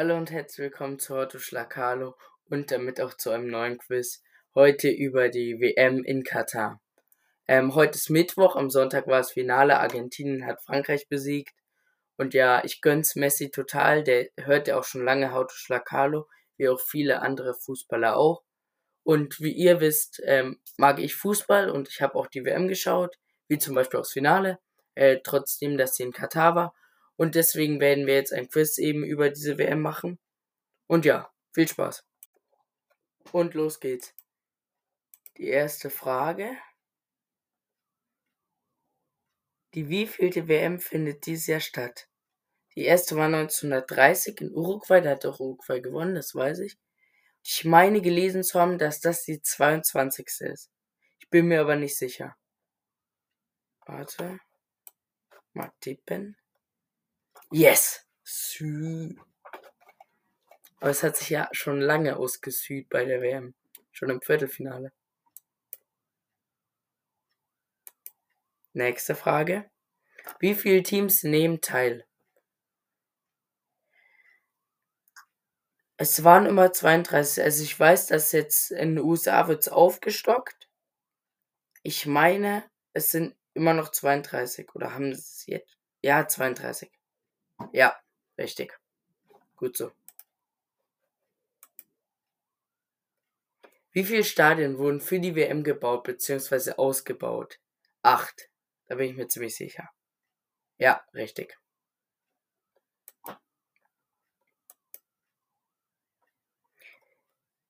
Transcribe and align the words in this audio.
Hallo 0.00 0.16
und 0.16 0.30
herzlich 0.30 0.70
willkommen 0.70 0.98
zu 0.98 1.14
Horto 1.14 1.38
Schlagalo 1.38 2.16
und 2.48 2.70
damit 2.70 3.02
auch 3.02 3.12
zu 3.12 3.28
einem 3.28 3.48
neuen 3.48 3.76
Quiz. 3.76 4.22
Heute 4.54 4.88
über 4.88 5.28
die 5.28 5.60
WM 5.60 6.04
in 6.04 6.24
Katar. 6.24 6.80
Ähm, 7.46 7.74
heute 7.74 7.98
ist 7.98 8.08
Mittwoch, 8.08 8.56
am 8.56 8.70
Sonntag 8.70 9.06
war 9.08 9.18
das 9.18 9.32
Finale. 9.32 9.78
Argentinien 9.78 10.46
hat 10.46 10.62
Frankreich 10.64 11.06
besiegt. 11.10 11.52
Und 12.16 12.32
ja, 12.32 12.64
ich 12.64 12.80
gönn's 12.80 13.14
Messi 13.14 13.50
total. 13.50 14.02
Der 14.02 14.30
hört 14.38 14.68
ja 14.68 14.78
auch 14.78 14.84
schon 14.84 15.04
lange 15.04 15.34
Horto 15.34 15.52
Schlagalo, 15.54 16.26
wie 16.56 16.70
auch 16.70 16.80
viele 16.80 17.20
andere 17.20 17.52
Fußballer 17.52 18.16
auch. 18.16 18.42
Und 19.02 19.38
wie 19.38 19.52
ihr 19.52 19.80
wisst, 19.80 20.22
ähm, 20.24 20.62
mag 20.78 20.98
ich 20.98 21.14
Fußball 21.14 21.68
und 21.68 21.90
ich 21.90 22.00
habe 22.00 22.14
auch 22.14 22.28
die 22.28 22.46
WM 22.46 22.68
geschaut, 22.68 23.16
wie 23.48 23.58
zum 23.58 23.74
Beispiel 23.74 24.00
auch 24.00 24.04
das 24.04 24.12
Finale, 24.12 24.60
äh, 24.94 25.18
trotzdem, 25.22 25.76
dass 25.76 25.96
sie 25.96 26.04
in 26.04 26.12
Katar 26.12 26.54
war. 26.54 26.74
Und 27.20 27.34
deswegen 27.34 27.80
werden 27.80 28.06
wir 28.06 28.14
jetzt 28.14 28.32
ein 28.32 28.48
Quiz 28.48 28.78
eben 28.78 29.04
über 29.04 29.28
diese 29.28 29.58
WM 29.58 29.82
machen. 29.82 30.18
Und 30.86 31.04
ja, 31.04 31.30
viel 31.52 31.68
Spaß. 31.68 32.02
Und 33.32 33.52
los 33.52 33.78
geht's. 33.78 34.14
Die 35.36 35.48
erste 35.48 35.90
Frage. 35.90 36.56
Die 39.74 39.90
wievielte 39.90 40.48
WM 40.48 40.80
findet 40.80 41.26
dieses 41.26 41.46
Jahr 41.46 41.60
statt? 41.60 42.08
Die 42.74 42.84
erste 42.84 43.16
war 43.16 43.26
1930 43.26 44.40
in 44.40 44.54
Uruguay, 44.54 45.02
da 45.02 45.10
hat 45.10 45.26
auch 45.26 45.40
Uruguay 45.40 45.82
gewonnen, 45.82 46.14
das 46.14 46.34
weiß 46.34 46.60
ich. 46.60 46.78
Ich 47.44 47.66
meine 47.66 48.00
gelesen 48.00 48.42
zu 48.42 48.58
haben, 48.58 48.78
dass 48.78 48.98
das 48.98 49.24
die 49.24 49.42
22. 49.42 50.26
ist. 50.40 50.70
Ich 51.18 51.28
bin 51.28 51.48
mir 51.48 51.60
aber 51.60 51.76
nicht 51.76 51.98
sicher. 51.98 52.34
Warte. 53.84 54.40
Mal 55.52 55.70
tippen. 55.80 56.39
Yes! 57.52 58.06
Sü. 58.22 59.16
Aber 60.80 60.90
es 60.90 61.02
hat 61.02 61.16
sich 61.16 61.30
ja 61.30 61.48
schon 61.52 61.80
lange 61.80 62.16
ausgesüht 62.16 62.88
bei 62.88 63.04
der 63.04 63.20
WM. 63.20 63.54
Schon 63.90 64.10
im 64.10 64.22
Viertelfinale. 64.22 64.92
Nächste 68.72 69.16
Frage. 69.16 69.68
Wie 70.38 70.54
viele 70.54 70.82
Teams 70.84 71.24
nehmen 71.24 71.60
teil? 71.60 72.06
Es 75.96 76.22
waren 76.22 76.46
immer 76.46 76.72
32. 76.72 77.42
Also 77.42 77.64
ich 77.64 77.78
weiß, 77.78 78.06
dass 78.06 78.32
jetzt 78.32 78.70
in 78.70 78.96
den 78.96 79.04
USA 79.04 79.48
wird 79.48 79.62
es 79.62 79.68
aufgestockt. 79.68 80.70
Ich 81.82 82.06
meine, 82.06 82.64
es 82.92 83.10
sind 83.10 83.36
immer 83.54 83.74
noch 83.74 83.90
32. 83.90 84.74
Oder 84.74 84.94
haben 84.94 85.10
es 85.10 85.44
jetzt? 85.46 85.76
Ja, 86.00 86.26
32. 86.28 86.90
Ja, 87.72 87.96
richtig. 88.38 88.78
Gut 89.56 89.76
so. 89.76 89.92
Wie 93.92 94.04
viele 94.04 94.24
Stadien 94.24 94.78
wurden 94.78 95.00
für 95.00 95.18
die 95.18 95.34
WM 95.34 95.64
gebaut 95.64 96.04
bzw. 96.04 96.72
ausgebaut? 96.72 97.58
Acht. 98.02 98.48
Da 98.86 98.94
bin 98.94 99.10
ich 99.10 99.16
mir 99.16 99.28
ziemlich 99.28 99.56
sicher. 99.56 99.88
Ja, 100.78 101.04
richtig. 101.12 101.58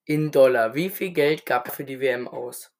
In 0.05 0.31
Dollar. 0.31 0.75
Wie 0.75 0.89
viel 0.89 1.11
Geld 1.11 1.45
gab 1.45 1.67
er 1.67 1.73
für 1.73 1.85
die 1.85 1.99
WM 1.99 2.27
aus? 2.27 2.71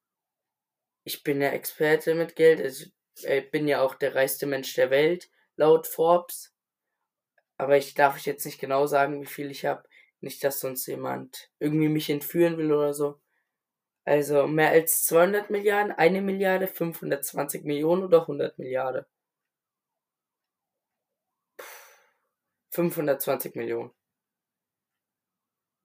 Ich 1.04 1.24
bin 1.24 1.40
ja 1.40 1.50
Experte 1.50 2.14
mit 2.14 2.36
Geld. 2.36 2.60
Ich 2.60 2.92
äh, 3.24 3.40
bin 3.40 3.66
ja 3.66 3.82
auch 3.82 3.94
der 3.94 4.14
reichste 4.14 4.46
Mensch 4.46 4.74
der 4.74 4.90
Welt, 4.90 5.30
laut 5.56 5.86
Forbes. 5.86 6.54
Aber 7.58 7.76
ich 7.76 7.94
darf 7.94 8.16
euch 8.16 8.26
jetzt 8.26 8.44
nicht 8.46 8.60
genau 8.60 8.86
sagen, 8.86 9.22
wie 9.22 9.26
viel 9.26 9.50
ich 9.50 9.64
habe. 9.64 9.84
Nicht, 10.20 10.44
dass 10.44 10.60
sonst 10.60 10.86
jemand 10.86 11.50
irgendwie 11.58 11.88
mich 11.88 12.10
entführen 12.10 12.56
will 12.58 12.72
oder 12.72 12.94
so. 12.94 13.20
Also 14.04 14.46
mehr 14.48 14.70
als 14.70 15.04
200 15.04 15.50
Milliarden, 15.50 15.92
eine 15.92 16.22
Milliarde, 16.22 16.66
520 16.68 17.64
Millionen 17.64 18.04
oder 18.04 18.22
100 18.22 18.58
Milliarden? 18.58 19.04
520 22.70 23.54
Millionen. 23.54 23.92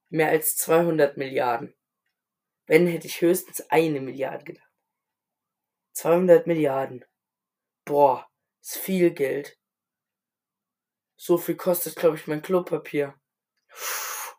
Mehr 0.09 0.29
als 0.29 0.55
200 0.57 1.17
Milliarden. 1.17 1.75
Wenn 2.65 2.87
hätte 2.87 3.07
ich 3.07 3.21
höchstens 3.21 3.69
eine 3.69 4.01
Milliarde 4.01 4.43
gedacht. 4.45 4.69
200 5.93 6.47
Milliarden. 6.47 7.05
Boah, 7.85 8.27
ist 8.61 8.77
viel 8.77 9.11
Geld. 9.11 9.56
So 11.17 11.37
viel 11.37 11.55
kostet, 11.55 11.95
glaube 11.95 12.15
ich, 12.15 12.27
mein 12.27 12.43
Klopapier. 12.43 13.15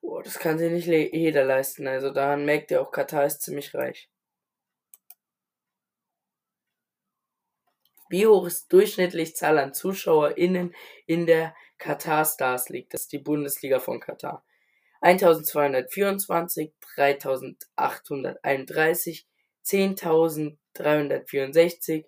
Oh, 0.01 0.23
das 0.23 0.39
kann 0.39 0.59
sich 0.59 0.73
nicht 0.73 0.87
jeder 0.87 1.45
leisten. 1.45 1.89
Also 1.89 2.11
daran 2.11 2.45
merkt 2.45 2.71
ihr 2.71 2.81
auch, 2.81 2.93
Katar 2.93 3.27
ist 3.27 3.43
ziemlich 3.43 3.75
reich. 3.75 4.09
Wie 8.09 8.27
hoch 8.27 8.47
ist 8.47 8.73
durchschnittlich 8.73 9.37
Zahl 9.37 9.59
an 9.59 9.75
ZuschauerInnen 9.75 10.75
in 11.07 11.27
der 11.27 11.55
Katar 11.77 12.25
Stars 12.25 12.71
League? 12.71 12.89
Das 12.91 13.03
ist 13.03 13.13
die 13.13 13.19
Bundesliga 13.19 13.81
von 13.81 14.01
Katar. 14.01 14.45
1224, 15.01 16.73
3831, 16.95 19.27
10.364 19.65 22.07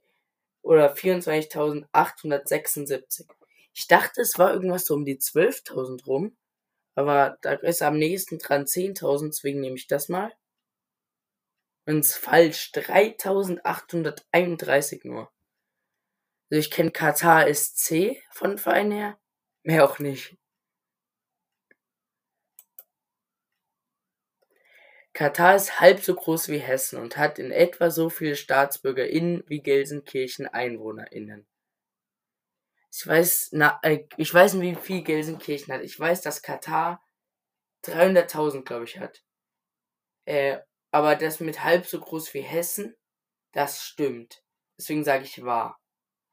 oder 0.62 0.94
24.876. 0.94 3.40
Ich 3.75 3.88
dachte, 3.88 4.20
es 4.20 4.38
war 4.38 4.53
irgendwas 4.53 4.84
so 4.84 4.94
um 4.94 5.04
die 5.04 5.19
12.000 5.19 6.04
rum. 6.06 6.36
Aber 6.94 7.38
da 7.42 7.54
ist 7.54 7.82
am 7.82 7.98
nächsten 7.98 8.38
dran 8.38 8.66
10.000, 8.66 9.28
deswegen 9.28 9.60
nehme 9.60 9.76
ich 9.76 9.86
das 9.86 10.08
mal. 10.08 10.32
Und 11.86 12.00
es 12.00 12.14
falsch. 12.14 12.72
3.831 12.75 15.06
nur. 15.06 15.31
Also 16.50 16.60
ich 16.60 16.70
kenne 16.70 16.91
Katar 16.91 17.53
SC 17.53 18.22
von 18.31 18.58
Verein 18.58 18.91
her. 18.91 19.19
Mehr 19.62 19.84
auch 19.84 19.98
nicht. 19.98 20.37
Katar 25.12 25.56
ist 25.56 25.81
halb 25.81 26.00
so 26.00 26.14
groß 26.14 26.48
wie 26.48 26.58
Hessen 26.58 26.98
und 26.98 27.16
hat 27.16 27.38
in 27.38 27.50
etwa 27.50 27.91
so 27.91 28.10
viele 28.10 28.37
StaatsbürgerInnen 28.37 29.44
wie 29.48 29.60
Gelsenkirchen 29.60 30.47
EinwohnerInnen. 30.47 31.47
Ich 33.00 33.06
weiß, 33.06 33.49
na, 33.53 33.81
äh, 33.83 34.05
ich 34.19 34.34
weiß 34.34 34.55
nicht, 34.55 34.77
wie 34.77 34.84
viel 34.84 35.03
Gelsenkirchen 35.03 35.72
hat. 35.72 35.81
Ich 35.81 35.99
weiß, 35.99 36.21
dass 36.21 36.43
Katar 36.43 37.03
300.000, 37.84 38.62
glaube 38.62 38.84
ich, 38.84 38.99
hat. 38.99 39.25
Äh, 40.27 40.59
aber 40.91 41.16
das 41.16 41.41
mit 41.41 41.65
halb 41.65 41.87
so 41.87 41.99
groß 41.99 42.34
wie 42.34 42.43
Hessen, 42.43 42.94
das 43.53 43.83
stimmt. 43.83 44.44
Deswegen 44.77 45.03
sage 45.03 45.25
ich 45.25 45.43
wahr. 45.43 45.81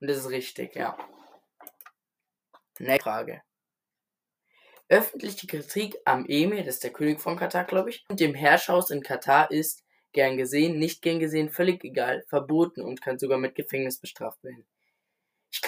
Und 0.02 0.10
das 0.10 0.18
ist 0.18 0.30
richtig, 0.30 0.76
ja. 0.76 0.98
Nächste 2.80 3.04
Frage. 3.04 3.42
Öffentliche 4.90 5.48
Kritik 5.48 5.96
am 6.04 6.26
Emir, 6.26 6.66
das 6.66 6.76
ist 6.76 6.84
der 6.84 6.92
König 6.92 7.22
von 7.22 7.38
Katar, 7.38 7.64
glaube 7.64 7.92
ich, 7.92 8.04
und 8.10 8.20
dem 8.20 8.34
Herrschhaus 8.34 8.90
in 8.90 9.04
Katar 9.04 9.52
ist 9.52 9.86
gern 10.12 10.36
gesehen, 10.36 10.80
nicht 10.80 11.02
gern 11.02 11.20
gesehen, 11.20 11.50
völlig 11.50 11.86
egal, 11.86 12.26
verboten 12.28 12.82
und 12.82 13.02
kann 13.02 13.20
sogar 13.20 13.38
mit 13.38 13.56
Gefängnis 13.56 14.00
bestraft 14.00 14.44
werden. 14.44 14.68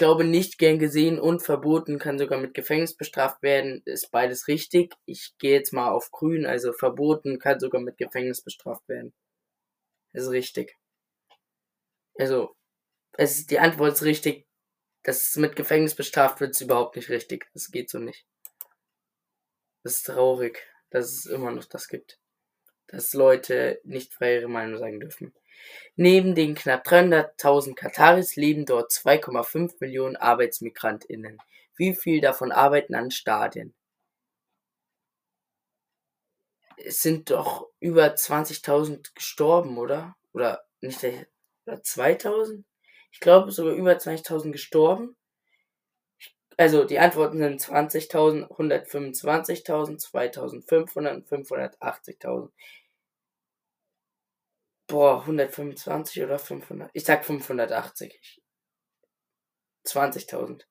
Ich 0.00 0.02
glaube, 0.02 0.24
nicht 0.24 0.56
gern 0.56 0.78
gesehen 0.78 1.20
und 1.20 1.42
verboten 1.42 1.98
kann 1.98 2.18
sogar 2.18 2.40
mit 2.40 2.54
Gefängnis 2.54 2.96
bestraft 2.96 3.42
werden. 3.42 3.82
Ist 3.84 4.10
beides 4.10 4.48
richtig. 4.48 4.94
Ich 5.04 5.34
gehe 5.36 5.52
jetzt 5.52 5.74
mal 5.74 5.90
auf 5.90 6.10
grün, 6.10 6.46
also 6.46 6.72
verboten 6.72 7.38
kann 7.38 7.60
sogar 7.60 7.82
mit 7.82 7.98
Gefängnis 7.98 8.40
bestraft 8.40 8.88
werden. 8.88 9.12
Ist 10.14 10.30
richtig. 10.30 10.78
Also, 12.18 12.56
es 13.18 13.40
ist, 13.40 13.50
die 13.50 13.58
Antwort 13.58 13.92
ist 13.92 14.02
richtig. 14.02 14.46
Dass 15.02 15.20
es 15.20 15.36
mit 15.36 15.54
Gefängnis 15.54 15.94
bestraft 15.94 16.40
wird, 16.40 16.52
ist 16.52 16.62
überhaupt 16.62 16.96
nicht 16.96 17.10
richtig. 17.10 17.50
Das 17.52 17.70
geht 17.70 17.90
so 17.90 17.98
nicht. 17.98 18.24
Das 19.82 19.96
ist 19.96 20.06
traurig, 20.06 20.66
dass 20.88 21.10
es 21.12 21.26
immer 21.26 21.50
noch 21.50 21.66
das 21.66 21.88
gibt. 21.88 22.18
Dass 22.90 23.14
Leute 23.14 23.80
nicht 23.84 24.12
frei 24.12 24.36
ihre 24.36 24.48
Meinung 24.48 24.78
sagen 24.78 25.00
dürfen. 25.00 25.32
Neben 25.96 26.34
den 26.34 26.54
knapp 26.54 26.86
300.000 26.86 27.74
Kataris 27.74 28.36
leben 28.36 28.66
dort 28.66 28.90
2,5 28.90 29.76
Millionen 29.80 30.16
ArbeitsmigrantInnen. 30.16 31.38
Wie 31.76 31.94
viel 31.94 32.20
davon 32.20 32.52
arbeiten 32.52 32.94
an 32.94 33.10
Stadien? 33.10 33.74
Es 36.76 37.02
sind 37.02 37.30
doch 37.30 37.68
über 37.78 38.14
20.000 38.14 39.14
gestorben, 39.14 39.78
oder? 39.78 40.16
Oder 40.32 40.64
nicht, 40.80 41.04
oder 41.66 41.76
2.000? 41.76 42.64
Ich 43.12 43.20
glaube 43.20 43.52
sogar 43.52 43.74
über 43.74 43.92
20.000 43.92 44.50
gestorben. 44.50 45.16
Also 46.56 46.84
die 46.84 46.98
Antworten 46.98 47.38
sind 47.38 47.60
20.000, 47.60 48.48
125.000, 48.48 49.98
2.500 50.10 51.14
und 51.14 51.26
580.000. 51.28 52.50
Boah, 54.90 55.24
125 55.24 56.22
oder 56.24 56.38
500? 56.38 56.90
Ich 56.94 57.04
sag 57.04 57.24
580. 57.24 58.42
20.000. 59.84 60.66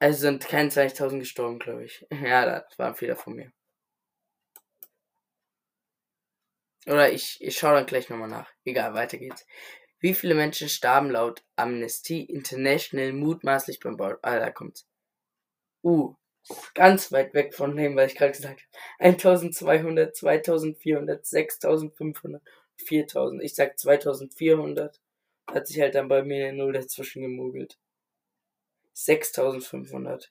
Also 0.00 0.20
sind 0.20 0.46
keine 0.46 0.70
20.000 0.70 1.18
gestorben, 1.20 1.58
glaube 1.58 1.84
ich. 1.84 2.06
Ja, 2.10 2.46
das 2.46 2.78
war 2.78 2.88
ein 2.88 2.94
Fehler 2.94 3.16
von 3.16 3.34
mir. 3.34 3.52
Oder 6.86 7.12
ich, 7.12 7.36
ich 7.40 7.58
schaue 7.58 7.74
dann 7.74 7.86
gleich 7.86 8.08
nochmal 8.08 8.28
nach. 8.28 8.50
Egal, 8.64 8.94
weiter 8.94 9.18
geht's. 9.18 9.46
Wie 10.00 10.14
viele 10.14 10.34
Menschen 10.34 10.68
starben 10.68 11.10
laut 11.10 11.44
Amnesty 11.56 12.22
International 12.22 13.12
mutmaßlich 13.12 13.80
beim 13.80 13.96
Bau? 13.96 14.14
Ah, 14.22 14.38
da 14.38 14.50
kommt's. 14.50 14.86
Uh, 15.82 16.14
ganz 16.74 17.12
weit 17.12 17.34
weg 17.34 17.54
von 17.54 17.76
dem, 17.76 17.96
was 17.96 18.12
ich 18.12 18.18
gerade 18.18 18.32
gesagt 18.32 18.60
habe. 18.60 18.70
1200, 18.98 20.16
2400, 20.16 21.26
6500, 21.26 22.42
4000. 22.76 23.42
Ich 23.42 23.54
sag 23.54 23.78
2400. 23.78 25.00
Hat 25.50 25.66
sich 25.66 25.80
halt 25.80 25.94
dann 25.94 26.08
bei 26.08 26.22
mir 26.22 26.48
eine 26.48 26.58
Null 26.58 26.72
dazwischen 26.74 27.22
gemogelt. 27.22 27.78
6500. 28.92 30.30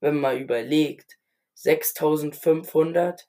Wenn 0.00 0.20
man 0.20 0.38
überlegt, 0.38 1.18
6500, 1.54 3.28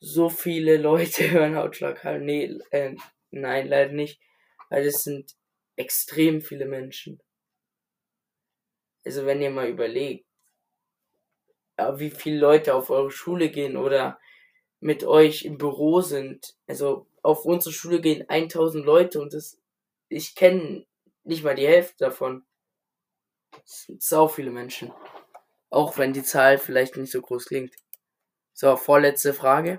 so 0.00 0.28
viele 0.28 0.76
Leute 0.76 1.30
hören 1.30 1.56
Hautschlag. 1.56 2.04
Nee, 2.20 2.58
äh, 2.70 2.94
nein, 3.30 3.68
leider 3.68 3.92
nicht. 3.92 4.20
Weil 4.70 4.86
es 4.86 5.02
sind 5.02 5.34
extrem 5.76 6.40
viele 6.42 6.66
Menschen. 6.66 7.20
Also 9.04 9.24
wenn 9.26 9.40
ihr 9.40 9.50
mal 9.50 9.68
überlegt, 9.68 10.27
wie 11.96 12.10
viele 12.10 12.38
Leute 12.38 12.74
auf 12.74 12.90
eure 12.90 13.10
Schule 13.10 13.50
gehen 13.50 13.76
oder 13.76 14.18
mit 14.80 15.04
euch 15.04 15.44
im 15.44 15.58
Büro 15.58 16.00
sind. 16.00 16.56
Also 16.66 17.06
auf 17.22 17.44
unsere 17.44 17.72
Schule 17.72 18.00
gehen 18.00 18.28
1000 18.28 18.84
Leute 18.84 19.20
und 19.20 19.32
das, 19.34 19.58
ich 20.08 20.34
kenne 20.34 20.86
nicht 21.24 21.44
mal 21.44 21.54
die 21.54 21.66
Hälfte 21.66 22.04
davon. 22.04 22.44
Das 23.52 23.82
sind 23.82 24.02
sau 24.02 24.28
viele 24.28 24.50
Menschen. 24.50 24.92
Auch 25.70 25.98
wenn 25.98 26.12
die 26.12 26.22
Zahl 26.22 26.58
vielleicht 26.58 26.96
nicht 26.96 27.12
so 27.12 27.20
groß 27.20 27.46
klingt. 27.46 27.74
So, 28.52 28.76
vorletzte 28.76 29.34
Frage. 29.34 29.78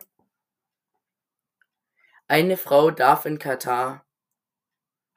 Eine 2.28 2.58
Frau 2.58 2.92
darf 2.92 3.26
in 3.26 3.40
Katar 3.40 4.06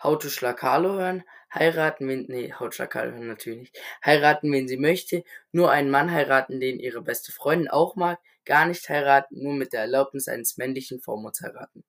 How 0.03 0.19
to 0.19 0.29
hören, 0.29 1.23
heiraten, 1.55 2.09
wen, 2.09 2.27
nee, 2.29 2.53
hören 2.59 3.27
natürlich 3.27 3.73
heiraten, 4.05 4.53
wen 4.53 4.69
sie 4.69 4.79
möchte, 4.79 5.25
nur 5.53 5.71
einen 5.71 5.91
Mann 5.91 6.11
heiraten, 6.11 6.61
den 6.61 6.79
ihre 6.81 7.03
beste 7.03 7.33
Freundin 7.33 7.69
auch 7.69 7.97
mag, 7.97 8.19
gar 8.45 8.67
nicht 8.67 8.89
heiraten, 8.89 9.43
nur 9.43 9.55
mit 9.55 9.73
der 9.73 9.83
Erlaubnis 9.83 10.29
eines 10.29 10.57
männlichen 10.57 11.01
Vormunds 11.01 11.41
heiraten. 11.43 11.85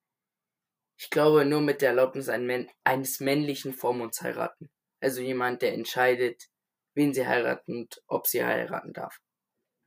Ich 0.97 1.09
glaube, 1.09 1.45
nur 1.45 1.61
mit 1.61 1.81
der 1.81 1.89
Erlaubnis 1.89 2.29
eines 2.29 3.19
männlichen 3.19 3.73
Vormunds 3.73 4.21
heiraten. 4.21 4.69
Also 5.01 5.21
jemand, 5.21 5.61
der 5.61 5.73
entscheidet, 5.73 6.49
wen 6.93 7.13
sie 7.13 7.27
heiraten 7.27 7.81
und 7.81 8.01
ob 8.07 8.27
sie 8.27 8.43
heiraten 8.43 8.93
darf. 8.93 9.19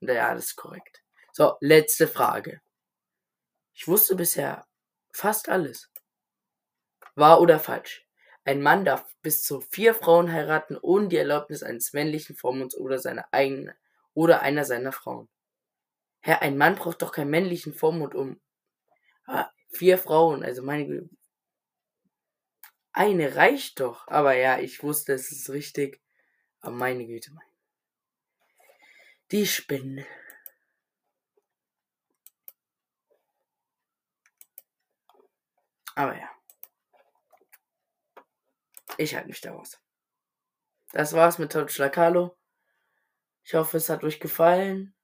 Und 0.00 0.08
ja, 0.08 0.34
das 0.34 0.46
ist 0.46 0.56
korrekt. 0.56 1.02
So, 1.32 1.56
letzte 1.60 2.08
Frage. 2.08 2.60
Ich 3.74 3.86
wusste 3.88 4.14
bisher 4.14 4.66
fast 5.12 5.48
alles. 5.48 5.90
Wahr 7.14 7.40
oder 7.40 7.58
falsch? 7.58 8.05
Ein 8.46 8.62
Mann 8.62 8.84
darf 8.84 9.04
bis 9.22 9.42
zu 9.42 9.60
vier 9.60 9.92
Frauen 9.92 10.32
heiraten 10.32 10.78
ohne 10.80 11.08
die 11.08 11.16
Erlaubnis 11.16 11.64
eines 11.64 11.92
männlichen 11.92 12.36
Vormunds 12.36 12.76
oder 12.76 13.00
seiner 13.00 13.26
eigenen 13.32 13.74
oder 14.14 14.40
einer 14.40 14.64
seiner 14.64 14.92
Frauen. 14.92 15.28
Herr, 16.20 16.42
ein 16.42 16.56
Mann 16.56 16.76
braucht 16.76 17.02
doch 17.02 17.10
keinen 17.10 17.30
männlichen 17.30 17.74
Vormund 17.74 18.14
um. 18.14 18.40
Ah, 19.26 19.50
vier 19.70 19.98
Frauen, 19.98 20.44
also 20.44 20.62
meine 20.62 20.86
Güte. 20.86 21.10
Eine 22.92 23.34
reicht 23.34 23.80
doch. 23.80 24.06
Aber 24.06 24.36
ja, 24.36 24.60
ich 24.60 24.80
wusste, 24.80 25.14
es 25.14 25.32
ist 25.32 25.50
richtig. 25.50 26.00
Aber 26.60 26.76
meine 26.76 27.04
Güte, 27.04 27.32
meine. 27.32 27.50
Die 29.32 29.46
Spinne. 29.46 30.06
Aber 35.96 36.16
ja. 36.16 36.35
Ich 38.98 39.14
halte 39.14 39.28
mich 39.28 39.40
daraus. 39.40 39.80
Das 40.92 41.12
war's 41.12 41.38
mit 41.38 41.52
Totschlakalo. 41.52 42.36
Ich 43.44 43.54
hoffe, 43.54 43.76
es 43.76 43.88
hat 43.88 44.02
euch 44.04 44.20
gefallen. 44.20 44.94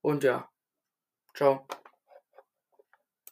Und 0.00 0.24
ja. 0.24 0.50
Ciao. 1.34 1.66